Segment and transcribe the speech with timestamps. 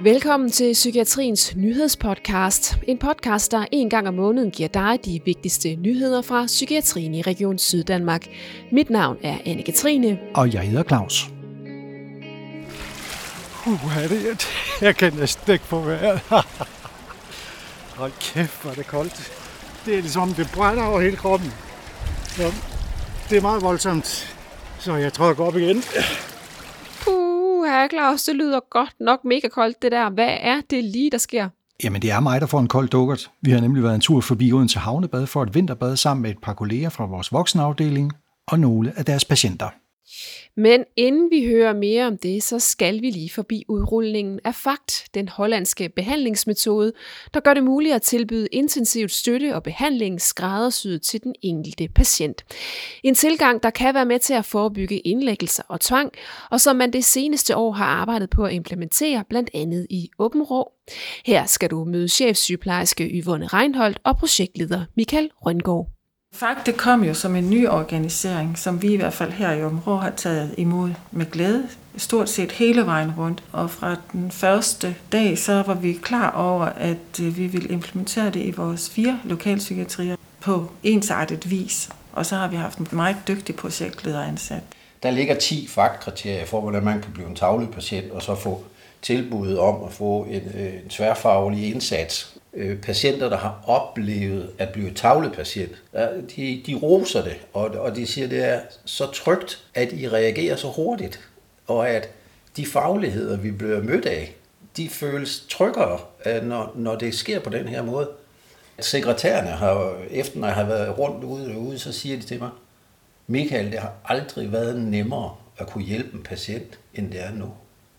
[0.00, 2.76] Velkommen til Psykiatriens nyhedspodcast.
[2.88, 7.22] En podcast, der en gang om måneden giver dig de vigtigste nyheder fra psykiatrien i
[7.22, 8.26] Region Syddanmark.
[8.72, 10.16] Mit navn er Anne-Katrine.
[10.34, 11.30] Og jeg hedder Claus.
[13.66, 14.48] Uh, det,
[14.80, 16.20] jeg kan næsten ikke få vejret.
[17.98, 19.32] Hold kæft, hvor er det koldt.
[19.86, 21.52] Det er ligesom, det brænder over hele kroppen.
[22.26, 22.52] Så
[23.30, 24.36] det er meget voldsomt.
[24.78, 25.82] Så jeg tror, jeg går op igen.
[27.82, 30.10] Puh, Claus, det lyder godt nok mega koldt det der.
[30.10, 31.48] Hvad er det lige, der sker?
[31.84, 33.30] Jamen, det er mig, der får en kold dukkert.
[33.40, 36.38] Vi har nemlig været en tur forbi Odense Havnebad for et vinterbad sammen med et
[36.42, 38.12] par kolleger fra vores voksenafdeling
[38.48, 39.68] og nogle af deres patienter.
[40.56, 45.14] Men inden vi hører mere om det, så skal vi lige forbi udrulningen af FACT,
[45.14, 46.92] den hollandske behandlingsmetode,
[47.34, 52.44] der gør det muligt at tilbyde intensivt støtte og behandling skræddersyet til den enkelte patient.
[53.02, 56.12] En tilgang, der kan være med til at forebygge indlæggelser og tvang,
[56.50, 60.72] og som man det seneste år har arbejdet på at implementere, blandt andet i Åbenrå.
[61.26, 66.01] Her skal du møde chefsygeplejerske Yvonne Reinholdt og projektleder Michael Røngård.
[66.34, 69.64] Fakt, det kom jo som en ny organisering, som vi i hvert fald her i
[69.64, 73.42] området har taget imod med glæde, stort set hele vejen rundt.
[73.52, 78.30] Og fra den første dag, så var vi klar over, at øh, vi ville implementere
[78.30, 81.88] det i vores fire lokalpsykiatrier på ensartet vis.
[82.12, 84.62] Og så har vi haft en meget dygtig projektleder ansat.
[85.02, 88.64] Der ligger 10 faktkriterier for, hvordan man kan blive en tavlig patient, og så få
[89.02, 94.68] tilbuddet om at få en, øh, en tværfaglig indsats øh, patienter, der har oplevet at
[94.68, 95.82] blive tavlepatient,
[96.36, 100.08] de, de roser det, og, og de siger, at det er så trygt, at I
[100.08, 101.20] reagerer så hurtigt,
[101.66, 102.08] og at
[102.56, 104.34] de fagligheder, vi bliver mødt af,
[104.76, 108.10] de føles tryggere, øh, når, når det sker på den her måde.
[108.80, 112.38] Sekretærerne har, efter når jeg har været rundt ude og ude, så siger de til
[112.38, 112.50] mig,
[113.26, 117.50] Michael, det har aldrig været nemmere at kunne hjælpe en patient, end det er nu.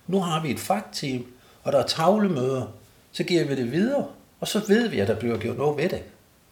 [0.08, 1.26] Nu har vi et fagteam,
[1.64, 2.66] og der er tavlemøder,
[3.12, 4.06] så giver vi det videre,
[4.44, 6.02] og så ved vi, at der bliver gjort noget ved det.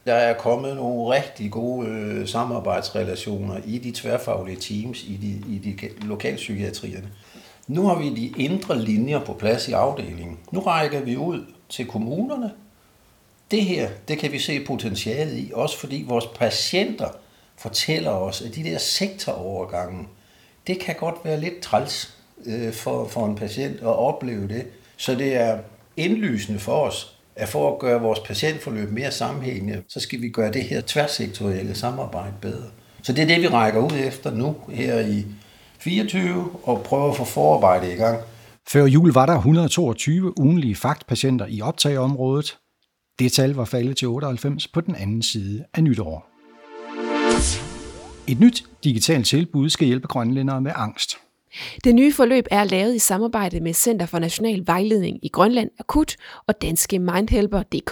[0.06, 5.58] Der er kommet nogle rigtig gode øh, samarbejdsrelationer i de tværfaglige teams, i de, i
[5.58, 7.08] de lokalpsykiatrierne.
[7.68, 10.38] Nu har vi de indre linjer på plads i afdelingen.
[10.52, 12.50] Nu rækker vi ud til kommunerne.
[13.50, 17.08] Det her, det kan vi se potentialet i, også fordi vores patienter
[17.56, 20.08] fortæller os, at de der sektorovergange,
[20.66, 22.14] det kan godt være lidt træls
[22.46, 24.66] øh, for, for en patient at opleve det.
[24.96, 25.58] Så det er
[25.96, 30.52] indlysende for os, at for at gøre vores patientforløb mere sammenhængende, så skal vi gøre
[30.52, 32.70] det her tværsektorielle samarbejde bedre.
[33.02, 35.24] Så det er det, vi rækker ud efter nu her i
[35.78, 38.18] 24 og prøver at få forarbejde i gang.
[38.68, 42.58] Før jul var der 122 ugenlige faktpatienter i optageområdet.
[43.18, 46.28] Det tal var faldet til 98 på den anden side af nytår.
[48.28, 51.16] Et nyt digitalt tilbud skal hjælpe grønlændere med angst.
[51.84, 56.16] Det nye forløb er lavet i samarbejde med Center for National Vejledning i Grønland Akut
[56.46, 57.90] og Danske Mindhelper.dk,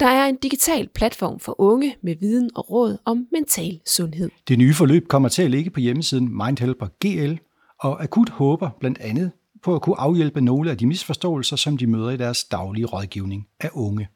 [0.00, 4.30] der er en digital platform for unge med viden og råd om mental sundhed.
[4.48, 7.34] Det nye forløb kommer til at ligge på hjemmesiden Mindhelper GL,
[7.80, 9.30] og Akut håber blandt andet
[9.64, 13.46] på at kunne afhjælpe nogle af de misforståelser, som de møder i deres daglige rådgivning
[13.60, 14.08] af unge.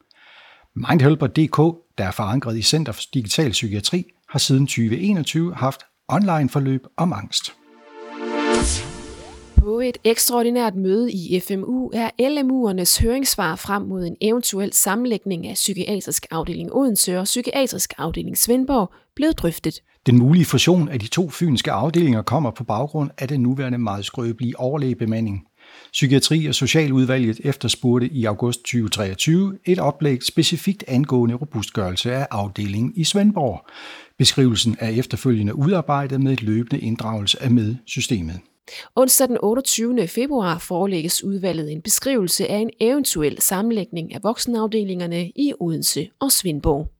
[0.77, 6.87] Mindhelper.dk, der er forankret i Center for Digital Psykiatri, har siden 2021 haft online forløb
[6.97, 7.60] om angst.
[9.57, 15.55] På et ekstraordinært møde i FMU er LMU'ernes høringssvar frem mod en eventuel sammenlægning af
[15.55, 19.83] psykiatrisk afdeling Odense og psykiatrisk afdeling Svendborg blevet drøftet.
[20.07, 24.05] Den mulige fusion af de to fynske afdelinger kommer på baggrund af den nuværende meget
[24.05, 25.47] skrøbelige overlægebemanding.
[25.93, 33.05] Psykiatri- og Socialudvalget efterspurgte i august 2023 et oplæg specifikt angående robustgørelse af afdelingen i
[33.05, 33.67] Svendborg.
[34.19, 38.41] Beskrivelsen er efterfølgende udarbejdet med et løbende inddragelse af med-systemet.
[38.97, 40.09] Onsdag den 28.
[40.09, 46.91] februar forelægges udvalget en beskrivelse af en eventuel sammenlægning af voksenafdelingerne i Odense og Svendborg.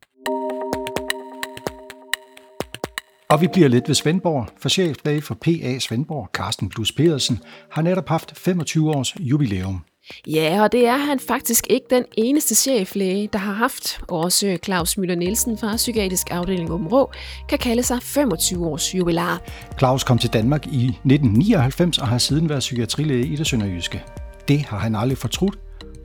[3.31, 7.83] Og vi bliver lidt ved Svendborg, for cheflæge for PA Svendborg, Carsten Plus Pedersen, har
[7.83, 9.85] netop haft 25 års jubilæum.
[10.27, 14.01] Ja, og det er han faktisk ikke den eneste cheflæge, der har haft.
[14.09, 17.13] Også Claus Møller Nielsen fra Psykiatrisk Afdeling Rå
[17.49, 19.43] kan kalde sig 25 års jubilar.
[19.79, 24.03] Claus kom til Danmark i 1999 og har siden været psykiatrilæge i det sønderjyske.
[24.49, 25.59] Det har han aldrig fortrudt,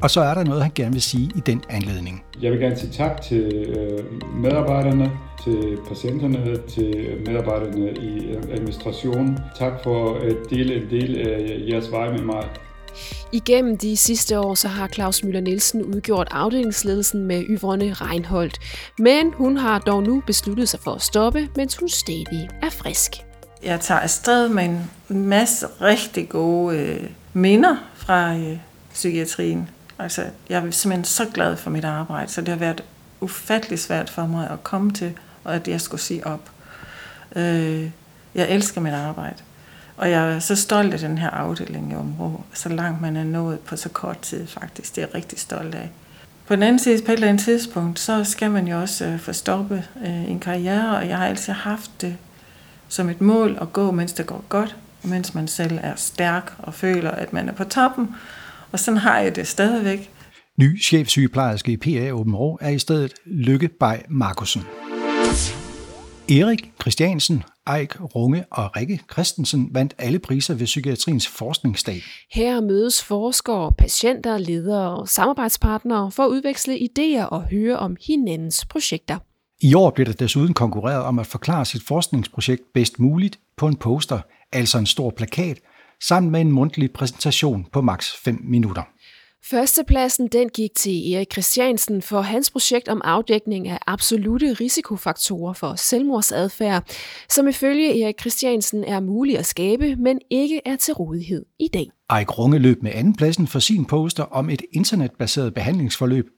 [0.03, 2.23] og så er der noget, han gerne vil sige i den anledning.
[2.41, 3.43] Jeg vil gerne sige tak til
[3.77, 5.11] øh, medarbejderne,
[5.43, 9.39] til patienterne, til medarbejderne i administrationen.
[9.59, 12.43] Tak for at dele en del af jeres vej med mig.
[13.31, 18.59] Igennem de sidste år så har Claus Møller Nielsen udgjort afdelingsledelsen med Yvonne Reinholdt.
[18.99, 23.11] Men hun har dog nu besluttet sig for at stoppe, mens hun stadig er frisk.
[23.63, 28.57] Jeg tager afsted med en masse rigtig gode øh, minder fra øh,
[28.93, 29.69] psykiatrien.
[29.99, 32.83] Altså, jeg er simpelthen så glad for mit arbejde, så det har været
[33.21, 35.13] ufattelig svært for mig at komme til,
[35.43, 36.51] og at jeg skulle sige op.
[37.35, 37.89] Øh,
[38.35, 39.35] jeg elsker mit arbejde.
[39.97, 43.23] Og jeg er så stolt af den her afdeling i området, så langt man er
[43.23, 44.95] nået på så kort tid faktisk.
[44.95, 45.89] Det er jeg rigtig stolt af.
[46.47, 49.19] På den anden side, på et eller andet tidspunkt, så skal man jo også øh,
[49.19, 52.17] få stoppet øh, en karriere, og jeg har altid haft det
[52.87, 56.73] som et mål at gå, mens det går godt, mens man selv er stærk og
[56.73, 58.15] føler, at man er på toppen.
[58.71, 60.11] Og sådan har jeg det stadigvæk.
[60.57, 64.63] Ny chefsygeplejerske i PA Åben Rå er i stedet Lykke Bay Markusen.
[66.29, 72.01] Erik Christiansen, Eik Runge og Rikke Christensen vandt alle priser ved Psykiatriens Forskningsdag.
[72.31, 78.65] Her mødes forskere, patienter, ledere og samarbejdspartnere for at udveksle idéer og høre om hinandens
[78.65, 79.17] projekter.
[79.61, 83.75] I år bliver der desuden konkurreret om at forklare sit forskningsprojekt bedst muligt på en
[83.75, 84.19] poster,
[84.51, 85.59] altså en stor plakat,
[86.03, 88.83] sammen med en mundtlig præsentation på maks 5 minutter.
[89.49, 95.75] Førstepladsen den gik til Erik Christiansen for hans projekt om afdækning af absolute risikofaktorer for
[95.75, 96.83] selvmordsadfærd,
[97.29, 101.91] som ifølge Erik Christiansen er mulig at skabe, men ikke er til rådighed i dag.
[102.19, 106.29] Eik Runge løb med andenpladsen for sin poster om et internetbaseret behandlingsforløb,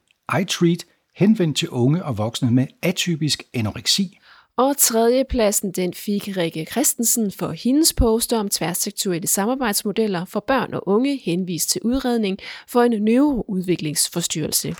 [0.41, 4.17] iTreat, henvendt til unge og voksne med atypisk anoreksi.
[4.57, 10.87] Og tredjepladsen den fik Rikke Christensen for hendes poster om tværsektuelle samarbejdsmodeller for børn og
[10.87, 12.37] unge henvist til udredning
[12.67, 14.75] for en neuroudviklingsforstyrrelse.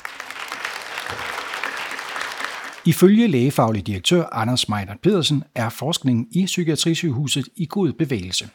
[2.86, 8.50] Ifølge lægefaglig direktør Anders Meiner Pedersen er forskningen i Psykiatrisygehuset i god bevægelse.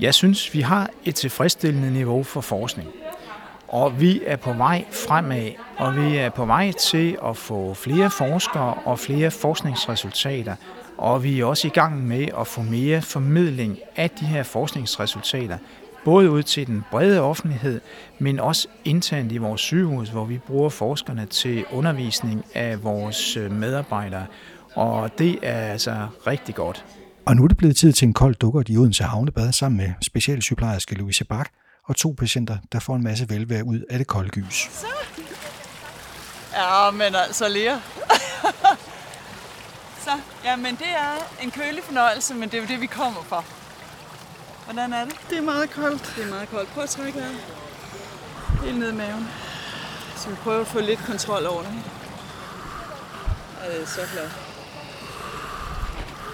[0.00, 2.88] Jeg synes, vi har et tilfredsstillende niveau for forskning.
[3.74, 8.10] Og vi er på vej fremad, og vi er på vej til at få flere
[8.10, 10.56] forskere og flere forskningsresultater.
[10.98, 15.58] Og vi er også i gang med at få mere formidling af de her forskningsresultater,
[16.04, 17.80] både ud til den brede offentlighed,
[18.18, 23.52] men også internt i vores sygehus, hvor vi bruger forskerne til undervisning af vores øh,
[23.52, 24.26] medarbejdere.
[24.74, 26.84] Og det er altså rigtig godt.
[27.26, 29.92] Og nu er det blevet tid til en kold dukker i Odense Havnebad sammen med
[30.02, 31.50] specialsygeplejerske Louise Bak,
[31.84, 34.68] og to patienter, der får en masse velvære ud af det kolde gys.
[34.72, 34.86] Så.
[36.52, 37.76] Ja, men altså Lea.
[40.04, 40.10] så,
[40.44, 43.44] ja, men det er en kølig fornøjelse, men det er jo det, vi kommer for.
[44.64, 45.16] Hvordan er det?
[45.30, 46.12] Det er meget koldt.
[46.16, 46.68] Det er meget koldt.
[46.70, 47.40] Prøv at trække vejret.
[48.64, 49.28] Helt ned i maven.
[50.16, 51.82] Så vi prøver at få lidt kontrol over det.
[53.60, 54.30] Og det er så flot.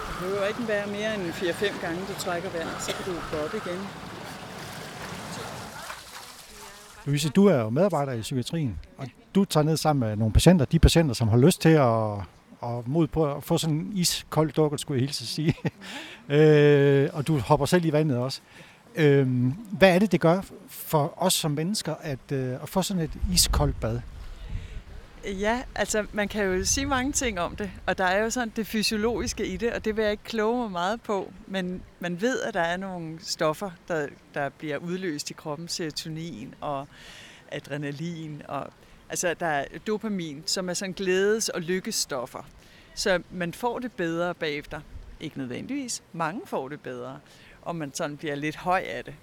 [0.07, 3.37] Det behøver ikke være mere end 4-5 gange, du trækker vejret, så kan du gå
[3.37, 3.87] op igen.
[7.05, 10.65] Louise, du er jo medarbejder i psykiatrien, og du tager ned sammen med nogle patienter,
[10.65, 12.13] de patienter, som har lyst til at,
[12.63, 15.55] at mod på at få sådan en iskold dukkert, skulle jeg hilse at sige.
[16.37, 18.41] øh, og du hopper selv i vandet også.
[18.95, 19.27] Øh,
[19.71, 23.11] hvad er det, det gør for os som mennesker at, øh, at få sådan et
[23.33, 23.99] iskoldt bad?
[25.25, 28.53] Ja, altså man kan jo sige mange ting om det, og der er jo sådan
[28.55, 32.21] det fysiologiske i det, og det vil jeg ikke kloge mig meget på, men man
[32.21, 36.87] ved, at der er nogle stoffer, der, der bliver udløst i kroppen, serotonin og
[37.51, 38.67] adrenalin, og
[39.09, 42.47] altså der er dopamin, som er sådan glædes- og lykkestoffer.
[42.95, 44.81] Så man får det bedre bagefter.
[45.19, 47.19] Ikke nødvendigvis, mange får det bedre,
[47.61, 49.13] og man sådan bliver lidt høj af det.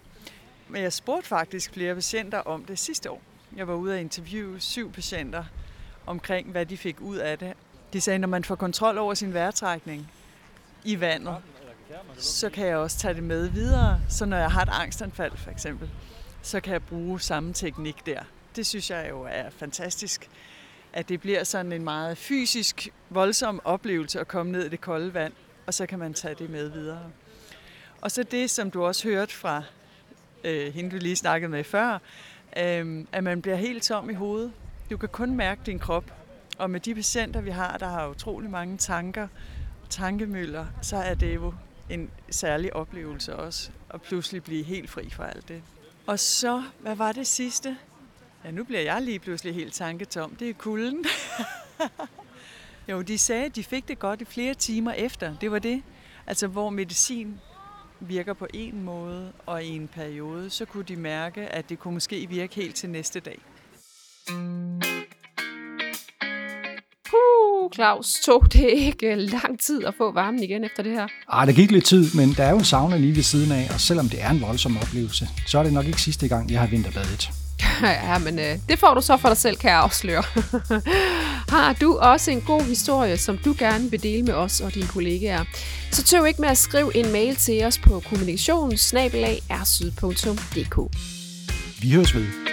[0.69, 3.23] Men jeg spurgte faktisk flere patienter om det sidste år.
[3.56, 5.45] Jeg var ude at interviewe syv patienter,
[6.09, 7.53] omkring, hvad de fik ud af det.
[7.93, 10.11] De sagde, når man får kontrol over sin vejrtrækning
[10.85, 11.37] i vandet,
[12.17, 14.00] så kan jeg også tage det med videre.
[14.09, 15.91] Så når jeg har et angstanfald for eksempel,
[16.43, 18.21] så kan jeg bruge samme teknik der.
[18.57, 20.29] Det synes jeg jo er fantastisk,
[20.93, 25.15] at det bliver sådan en meget fysisk, voldsom oplevelse at komme ned i det kolde
[25.15, 25.33] vand,
[25.67, 27.03] og så kan man tage det med videre.
[28.00, 29.62] Og så det, som du også hørte fra
[30.45, 31.99] øh, hende, du lige snakkede med før,
[32.57, 34.53] øh, at man bliver helt tom i hovedet.
[34.90, 36.12] Du kan kun mærke din krop.
[36.59, 39.28] Og med de patienter, vi har, der har utrolig mange tanker
[39.83, 41.54] og tankemøller, så er det jo
[41.90, 45.62] en særlig oplevelse også, at pludselig blive helt fri fra alt det.
[46.07, 47.76] Og så, hvad var det sidste?
[48.45, 50.35] Ja, nu bliver jeg lige pludselig helt tanketom.
[50.35, 51.04] Det er kulden.
[52.88, 55.37] jo, de sagde, at de fik det godt i flere timer efter.
[55.40, 55.83] Det var det.
[56.26, 57.40] Altså, hvor medicin
[58.00, 61.95] virker på en måde, og i en periode, så kunne de mærke, at det kunne
[61.95, 63.40] måske virke helt til næste dag.
[67.12, 71.06] Uh, Claus, tog det ikke lang tid at få varmen igen efter det her?
[71.28, 73.68] Ah, det gik lidt tid, men der er jo en sauna lige ved siden af,
[73.75, 76.61] og selvom det er en voldsom oplevelse, så er det nok ikke sidste gang, jeg
[76.61, 77.30] har vinterbadet.
[77.82, 80.23] Ja, men øh, det får du så for dig selv, kan jeg afsløre.
[81.56, 84.87] har du også en god historie, som du gerne vil dele med os og dine
[84.87, 85.44] kollegaer,
[85.90, 89.42] så tøv ikke med at skrive en mail til os på kommunikationssnabelag
[91.82, 92.48] Vi høres ved.